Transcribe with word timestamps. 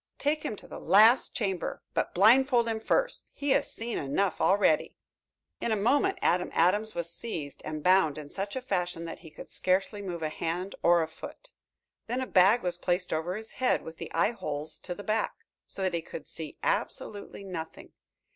"Take 0.17 0.41
him 0.41 0.55
to 0.55 0.67
the 0.67 0.79
last 0.79 1.35
chamber. 1.35 1.83
But 1.93 2.15
blindfold 2.15 2.67
him 2.67 2.79
first. 2.79 3.29
He 3.33 3.51
has 3.51 3.71
seen 3.71 3.99
enough 3.99 4.41
already." 4.41 4.97
In 5.59 5.71
a 5.71 5.75
moment 5.75 6.17
Adam 6.23 6.49
Adams 6.53 6.95
was 6.95 7.13
seized 7.13 7.61
and 7.63 7.83
bound 7.83 8.17
in 8.17 8.31
such 8.31 8.55
a 8.55 8.61
fashion 8.63 9.05
that 9.05 9.19
he 9.19 9.29
could 9.29 9.51
scarcely 9.51 10.01
move 10.01 10.23
a 10.23 10.29
hand 10.29 10.73
or 10.81 11.03
a 11.03 11.07
foot. 11.07 11.51
Then 12.07 12.19
a 12.19 12.25
bag 12.25 12.63
was 12.63 12.77
placed 12.79 13.13
over 13.13 13.35
his 13.35 13.51
head, 13.51 13.83
with 13.83 13.97
the 13.97 14.11
eye 14.11 14.31
holes 14.31 14.79
to 14.79 14.95
the 14.95 15.03
back, 15.03 15.35
so 15.67 15.83
that 15.83 15.93
he 15.93 16.01
could 16.01 16.25
see 16.25 16.57
absolutely 16.63 17.43
nothing. 17.43 17.91